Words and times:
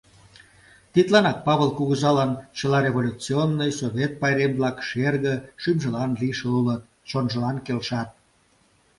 Тидланак 0.93 1.37
Павыл 1.47 1.69
кугызалан 1.77 2.31
чыла 2.57 2.79
революционный, 2.87 3.71
совет 3.79 4.11
пайрем-влак 4.21 4.77
шерге, 4.89 5.35
шӱмжылан 5.61 6.11
лишыл 6.21 6.53
улыт, 6.59 6.81
чонжылан 7.09 7.57
келшат. 7.65 8.09